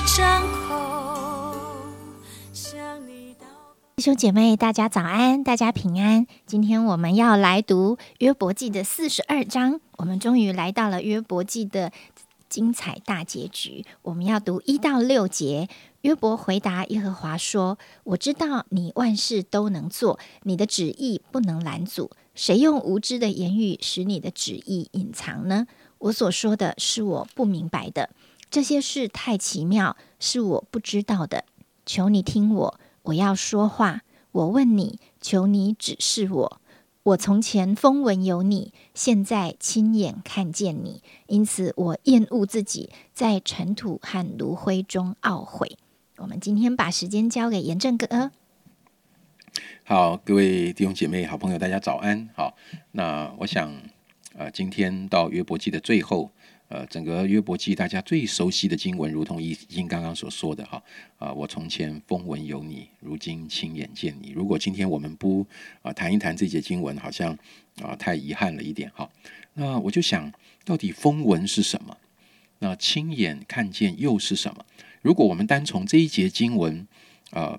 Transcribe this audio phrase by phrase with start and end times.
[0.00, 1.84] 张口
[3.96, 6.26] 弟兄姐妹，大家早安，大家平安。
[6.46, 11.92] 今天我们要来读约伯记的四十二章，我们终于来到了约伯记的
[12.48, 13.84] 精彩大结局。
[14.00, 15.68] 我们要读一到六节。
[16.00, 22.10] 约伯回答耶和华说：“我知道你万事都能做，你的旨意不能拦阻。
[22.34, 25.66] 谁用无知的言语使你的旨意隐藏呢？
[25.98, 28.08] 我所说的是我不明白的，
[28.50, 31.44] 这些事太奇妙，是我不知道的。
[31.86, 34.02] 求你听我，我要说话。
[34.32, 36.60] 我问你，求你指示我。
[37.04, 45.78] 我从前风闻有你，现在亲眼看见你，因此我厌恶自己，在尘土和炉灰中懊悔。
[46.18, 48.32] 我们今天把时间交给严正哥。
[49.84, 52.28] 好，各位弟兄姐妹、好朋友，大家早安。
[52.34, 52.56] 好，
[52.92, 53.72] 那我想，
[54.36, 56.30] 呃，今天到约伯记的最后，
[56.70, 60.80] 呃，整个约伯记大家最熟悉的经文，如同已经刚刚所说的哈，
[61.18, 64.30] 啊，我从前风闻有你，如今亲眼见你。
[64.30, 65.44] 如果今天我们不
[65.82, 67.36] 啊谈一谈这节经文，好像
[67.82, 69.10] 啊太遗憾了一点哈。
[69.54, 70.32] 那我就想
[70.64, 71.96] 到底风闻是什么？
[72.60, 74.64] 那亲眼看见又是什么？
[75.02, 76.86] 如果我们单从这一节经文，
[77.32, 77.58] 呃，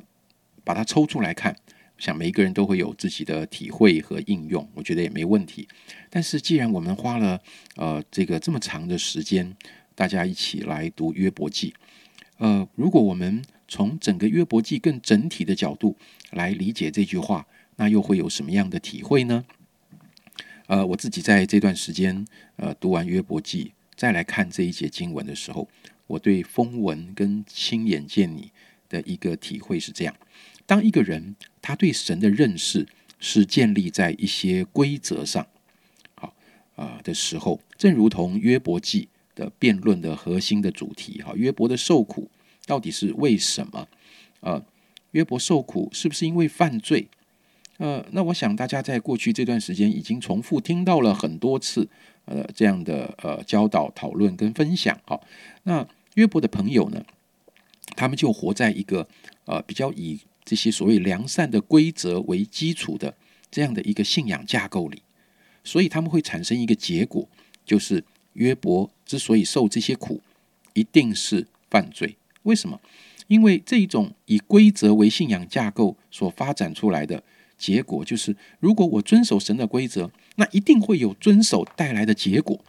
[0.63, 1.57] 把它抽出来看，
[2.01, 5.67] 想每一个人都会有自己的体会和应用，我觉得也没问题。
[6.09, 7.39] 但是既然我们花了
[7.75, 9.55] 呃这个这么长的时间，
[9.93, 11.75] 大家一起来读约伯记，
[12.39, 15.95] 呃，如果我们从整个约伯记更整体的角度
[16.31, 19.45] 来理解这句话，那又会有什么样的体会呢？
[20.65, 25.69] 呃，我自己在这段时间呃读完约伯记，再来看这一节经文的时候。
[26.07, 28.51] 我对风闻跟亲眼见你
[28.89, 30.13] 的一个体会是这样：
[30.71, 32.87] 当一个人他对神的认识
[33.19, 35.45] 是建立在一些规则上，
[36.15, 36.33] 好
[36.77, 42.31] 啊的时候，正如同约伯记的辩论的核心的主题，哈，约伯的受苦
[42.65, 43.85] 到底是为什么？
[44.39, 44.63] 呃，
[45.11, 47.09] 约伯受苦是不是因为犯罪？
[47.75, 51.89] 呃，那我想大家在过去这段时间已经重复听到了很多次，
[52.23, 55.21] 呃，这样的呃教导、讨论跟分享，好，
[55.63, 55.85] 那。
[56.15, 57.05] 约伯的朋友呢，
[57.95, 59.07] 他们就活在一个
[59.45, 63.15] 呃比较以这些所谓良善的规则为基础的
[63.49, 65.01] 这样的一个信仰架构里，
[65.63, 67.27] 所以他们会产生一个结果，
[67.65, 68.03] 就是
[68.33, 70.21] 约伯之所以受这些苦，
[70.73, 72.15] 一定是犯罪。
[72.43, 72.79] 为什么？
[73.27, 77.23] 因为这一种以规则为信仰架构所发展出来的
[77.57, 82.59] 结果，就是如果我遵守神的规则，那一定会有遵守带来的结果。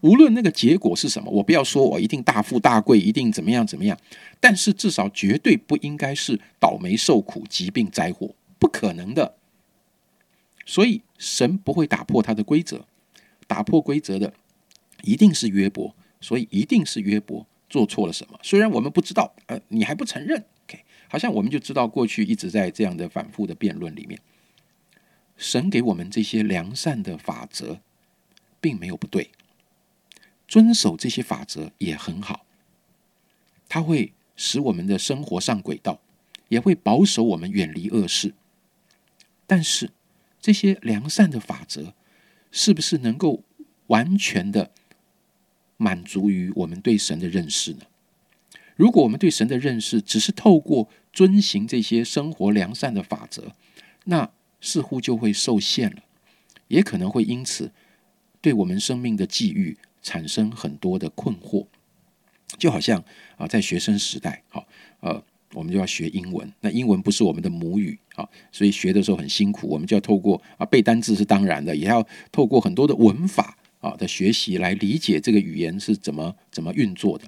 [0.00, 3.96] 无论那个结果是什么，我不要说我一定大富大贵，一定怎么样怎么样，
[4.40, 9.36] 但是至少绝对不应该是倒霉受苦、疾病灾祸，不可能的。
[10.66, 12.84] 所以神不会打破他的规则，
[13.46, 14.34] 打破规则的
[15.02, 18.38] 一定是约伯，所以一定是约伯做错了什么。
[18.42, 20.82] 虽然我们不知道，呃，你还不承认，OK？
[21.08, 24.18] 好像我们就知道过去一直在这样的反复的辩论里面，
[25.36, 27.80] 神给我们这些良善的法则，
[28.60, 29.30] 并没有不对。
[30.52, 32.44] 遵守这些法则也很好，
[33.70, 35.98] 它会使我们的生活上轨道，
[36.50, 38.34] 也会保守我们远离恶事。
[39.46, 39.92] 但是，
[40.42, 41.94] 这些良善的法则
[42.50, 43.42] 是不是能够
[43.86, 44.70] 完全的
[45.78, 47.86] 满足于我们对神的认识呢？
[48.76, 53.54] 如果我们对神的认识只是透过遵行这些生活良善的法则，
[54.04, 54.30] 那
[54.60, 56.02] 似乎就会受限了，
[56.68, 57.72] 也可能会因此
[58.42, 59.78] 对我们生命的际遇。
[60.02, 61.66] 产生很多的困惑，
[62.58, 63.02] 就好像
[63.36, 64.66] 啊，在学生时代，好，
[65.00, 65.22] 呃，
[65.54, 77.24] 我们就要学英文，那英文不是我们的母语，好，所以学的时候很辛苦，我们就要透过啊背单字是当然的，也要透过很多的文法啊的学习来理解这个语言是怎么怎么运作的。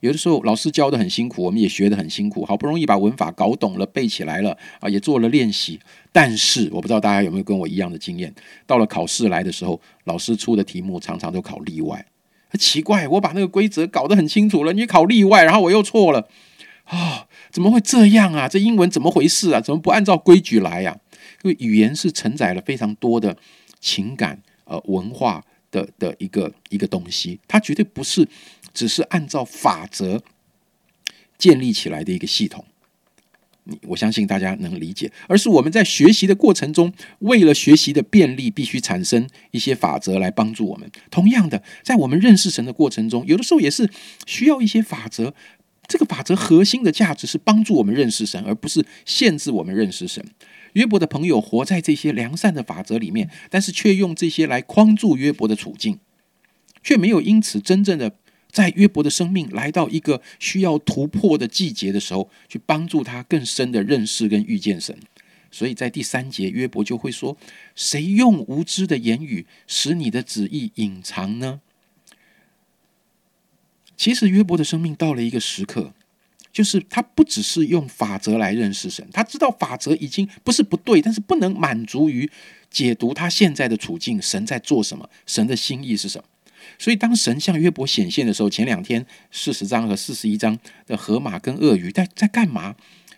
[0.00, 5.80] 有的时候老师教的很辛苦，我们也学的很辛苦，好不容易把文法搞懂了、背起来了啊，也做了练习。
[6.12, 8.32] 但是我不知道大家有没有跟我一样的经验，
[8.64, 12.06] 到了考试来的时候，老师出的题目常常都考例外。
[12.56, 16.28] 奇怪，我把那个规则搞得很清楚了，你考例外，然后我又错了
[16.84, 17.26] 啊？
[17.50, 18.48] 怎么会这样啊？
[18.48, 19.60] 这英文怎么回事啊？
[19.60, 20.98] 怎么不按照规矩来呀？
[21.42, 23.36] 因为语言是承载了非常多的
[23.80, 28.26] 情感、呃文化的的一个一个东西，它绝对不是
[28.72, 30.22] 只是按照法则
[31.36, 32.64] 建立起来的一个系统。
[33.82, 40.90] 我相信大家能理解，而是我们在学习的过程中，为了学习的便利，必须产生一些法则来帮助我们。
[41.10, 43.90] 同样的，在我们认识神的过程中，有的时候也是
[44.26, 45.34] 需要一些法则。
[45.86, 50.22] 这个法则核心的价值是帮助我们认识神，而不是限制我们认识神。
[50.74, 55.98] 约伯的朋友活在这些良善的法则里面，但是却用这些来框住约伯的处境，
[56.82, 58.12] 却没有因此真正的
[58.50, 64.98] 在约伯的生命来到一个需要突破的季节的时候，去帮助他更深的认识跟遇见神。
[65.50, 67.36] 所以在第三节，约伯就会说
[67.74, 71.60] ：“谁用无知的言语使你的旨意隐藏呢？”
[73.96, 75.94] 其实约伯的生命到了一个时刻。
[76.50, 82.28] 就是他不只是用法则来认识神，他知道法则已经不是不对，但是不能满足于
[82.68, 86.24] 解读他现在的处境，神在做什么，神的心意是什么。
[86.78, 92.76] 所以当神向约伯显现的时候，前两天四十章和四十一章的河马跟鳄鱼在在干嘛？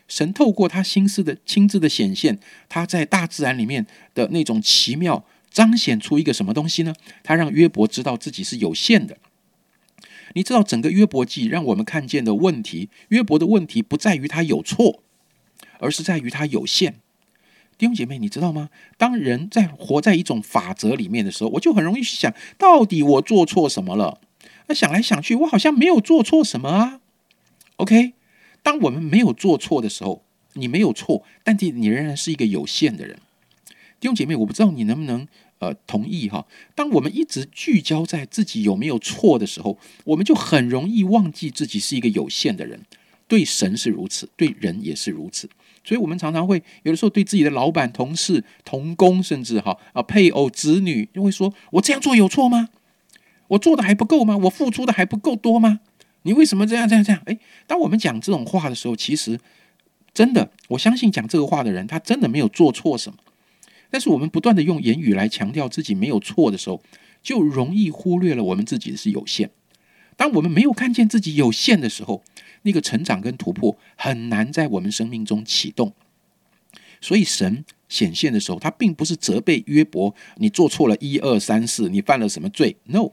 [0.09, 6.95] 神透过他心思的亲自的显现，他在大自然里面的那种奇妙，彰显出一个什么东西呢？
[7.23, 9.19] 他让约伯知道自己是有限的。
[10.35, 15.03] 你知道整个约伯记让我们看见的问题，约伯的问题不在于他有错，
[15.79, 16.97] 而是在于他有限。
[17.81, 18.69] 弟兄姐妹，你知道吗？
[18.99, 24.21] 当人在活在一种法则里面的时候，我就很容易想到底我做错什么了？
[24.67, 27.01] 那想来想去，我好像没有做错什么啊。
[27.77, 28.13] OK，
[28.63, 30.23] 当我们没有做错的时候，
[30.53, 33.19] 你没有错，但是你仍然是一个有限的人。
[33.99, 35.27] 弟兄姐妹，我不知道你能不能。
[35.61, 36.47] 呃，同意哈。
[36.75, 42.81] 当我们一直聚焦在自己有没有错的时候，我们就很容易忘记自己是一个有限的人。
[43.29, 45.51] 对神是如此，对人也是如此。
[45.83, 52.69] 所以，我们常常会有的时候对自己的老板、同事、同工，甚至哈啊配偶、子女，就会说：“我这样做有错吗？
[53.49, 54.37] 我做的还不够吗？
[54.37, 55.81] 我付出的还不够多吗？
[56.23, 59.41] 你为什么这样、这样、这样？”哎，当我们讲这种话的时候，其实
[60.13, 63.19] 真的，我相信讲这个话的人，他真的没有做错什么。
[63.91, 66.81] 但是我们不断的用言语来强调自己没有错的时候，
[67.23, 69.51] 就容易忽略了我们自己是有限。
[70.21, 72.23] 当我们没有看见自己有限的时候，
[72.61, 75.95] 那个成长跟突破很难在我们生命中启动。
[77.01, 83.13] 所以神显现的时候，他并不是责备约伯，你做错了一二三四，你犯了什么罪？No，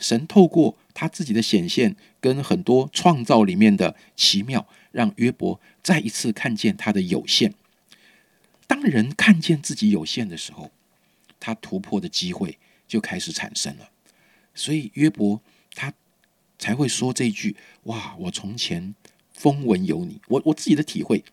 [0.00, 7.54] 神透过他自己的显现跟很多创造里面的奇妙，让约伯再一次看见他的有限。
[8.66, 10.72] 当人看见自己有限的时候，
[11.38, 12.58] 他突破的机会
[12.88, 13.90] 就开始产生了。
[14.56, 15.40] 所以约伯
[16.58, 18.94] 才会说这句：“哇，我从前
[19.32, 21.24] 风闻有你。”我我自己的体会，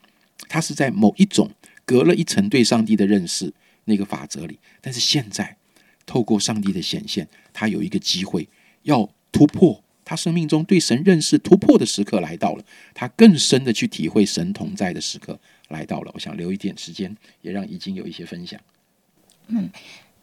[0.47, 1.51] 他是在某一种
[1.85, 3.53] 隔了一层对上帝的认识
[3.85, 5.57] 那个法则里，但是现在
[6.05, 8.47] 透过上帝的显现，他有一个机会
[8.83, 12.63] 要突破他生命中对神认识突破的时刻来到了，
[12.93, 15.39] 他更深的去体会神同在的时刻。
[15.69, 18.61] 来到了，我想留一点时间，也让已经有一些分享。
[19.47, 19.71] 嗯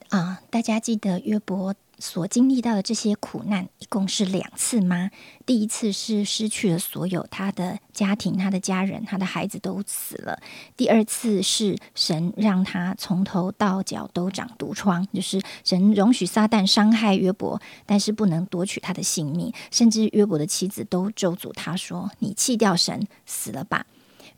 [0.08, 5.10] 啊，大家记得约伯所经历到的这些苦难，一共是两次吗？
[5.46, 10.36] 第一次是失去了所有，他的家庭、他的家人、他的孩子都死了；
[10.76, 23.86] 第二次是神让他从头到脚都长毒疮，就是神容许撒旦伤害约伯，但是不能夺取他的性命，甚至约伯的妻子都咒诅他说：“你弃掉神，死了吧。”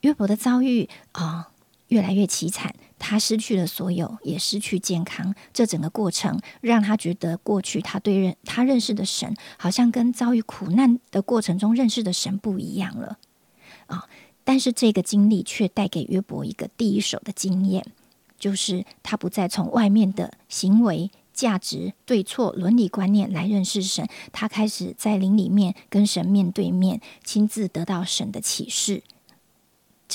[0.03, 1.49] 约伯的遭遇啊，
[1.89, 2.75] 越来越凄惨。
[2.99, 5.35] 他失去了所有，也失去健康。
[5.53, 13.19] 这整个过程让他觉得，过去他对认他认识的神，好像跟遭遇苦难的过程中认识的神不一样了
[13.87, 14.09] 啊！
[14.43, 17.85] 但是这个经历却带给约伯一个第一手的经验，
[18.39, 29.03] 就是他不再从外面的行为、价值、对错、伦理观念来认识神，他开始在灵里面跟神面对面，亲自得到神的启示。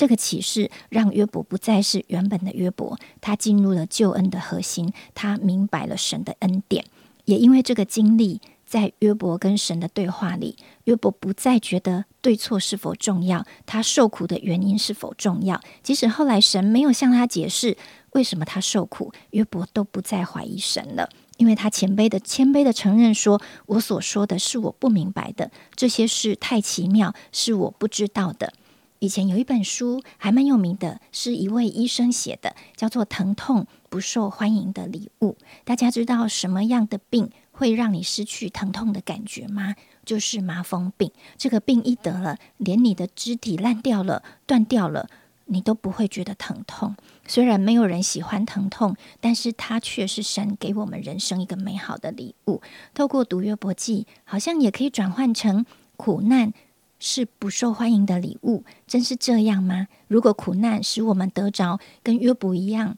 [0.00, 6.86] 这个启示让约伯不再是原本的约伯，他进入了救恩的核心，他明白了神的恩典。
[7.26, 15.60] 也因为这个经历，在约伯跟神的对话里，约伯不再觉得对错是否重要，他受苦的原因是否重要。
[15.82, 17.76] 即使后来神没有向他解释
[18.12, 28.54] 为什么他受苦，约伯都不再怀疑神了，因为他谦卑的谦卑的承认说：“我所说的是我不明白的，这些事太奇妙，是我不知道的。”
[29.00, 35.30] 以前有一本书还蛮有名的，是一位医生写的，叫做《疼痛不受欢迎的礼物》。
[35.64, 39.74] 大家知道什么样的病会让你失去疼痛的感觉吗？
[40.04, 41.10] 就是麻风病。
[41.38, 45.08] 这个病一得了，连你的肢体烂掉了、断掉了，
[45.46, 46.94] 你都不会觉得疼痛。
[47.26, 52.60] 虽然没有人喜欢疼痛，但是它却是神给我们人生一个美好的礼物。
[52.92, 55.64] 透过读约伯记，好像也可以转换成
[55.96, 56.52] 苦难。
[57.00, 59.88] 是不受欢迎的礼物，真是这样吗？
[60.06, 62.96] 如果苦难使我们得着跟约伯一样，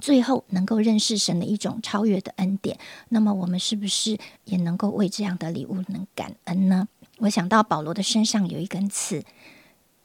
[0.00, 2.78] 最后能够认识神的一种超越的恩典，
[3.10, 6.88] 那么我们是不是也能够为这样的礼物能感恩呢？
[7.18, 9.22] 我想到保罗的身上有一根刺，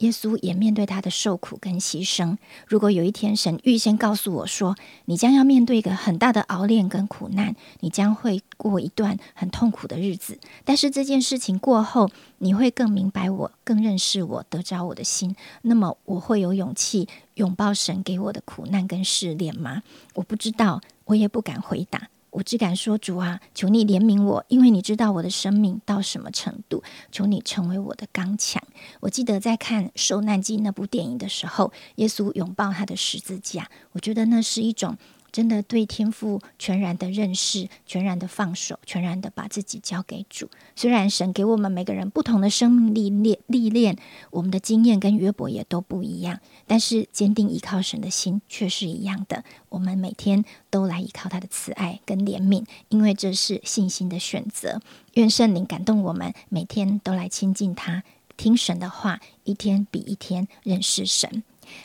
[0.02, 2.38] 耶稣也面对他的受苦跟牺牲。
[2.68, 19.84] 如果有一天神预先告诉我说，你将要面对一个很大的熬炼跟苦难，你将会过一段很痛苦的日子，但是这件事情过后，你会更明白我，更认识我，得着我的心，那么我会有勇气拥抱神给我的苦难跟试炼吗？
[20.16, 22.10] 我不知道，我也不敢回答。
[22.32, 26.84] 我只敢说，主啊，求你怜悯我，因为你知道我的生命到什么程度。
[27.12, 28.62] 求你成为我的刚强。
[29.02, 34.98] 我记得在看《受难记》那部电影的时候，耶稣拥抱他的十字架，我觉得那是一种。
[35.32, 40.50] 真的对天赋全然的认识，全然的放手，全然的把自己交给主。
[40.76, 43.98] 虽然神给我们每个人不同的生命历练历练，
[44.32, 49.44] 我们的经验跟约伯也都不一样，但是坚定依靠神的心却是一样的。
[49.70, 54.82] 我们每天都来依靠他的慈爱跟怜悯，因为这是信心的选择。
[55.14, 58.04] 愿圣灵感动我们，每天都来亲近他，
[58.36, 61.44] 听神的话，一天比一天认识神。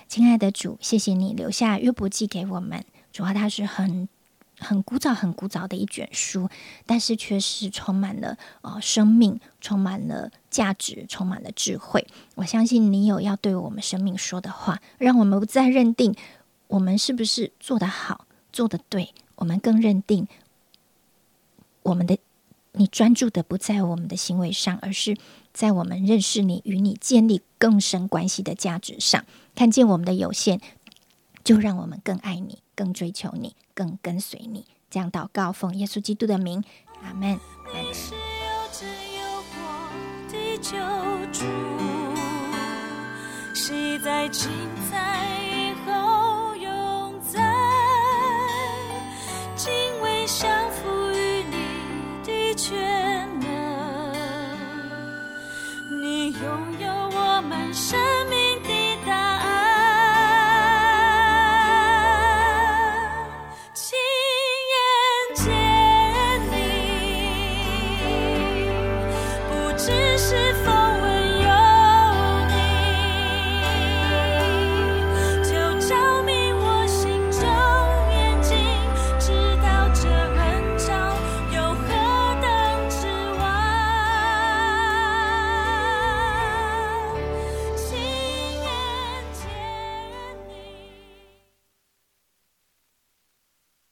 [0.09, 2.85] 亲爱的主，谢谢你留下约伯记给我们。
[3.16, 4.06] 主要它是很
[4.58, 6.50] 很古早、很古早的一卷书，
[6.85, 12.06] 但是却是充满了呃生命，充满了价值，充满了智慧。
[12.35, 16.14] 我相信你有要对我们生命说的话，让我们不再认定
[16.66, 20.28] 我们是不是做得好、做得对，我们更认定
[21.85, 22.18] 我们的
[22.73, 25.16] 你专注的不在我们的行为上，而是
[25.54, 29.25] 在我们认识你、与你建立更深关系的价值上。
[29.54, 30.61] 看见我们的有限，
[31.42, 32.58] 就让我们更爱你。
[32.76, 36.62] 更追求你，更跟随你，这样祷告，奉耶稣基督的名，
[37.02, 37.40] 阿门。
[43.99, 44.28] 在
[70.28, 70.75] 是否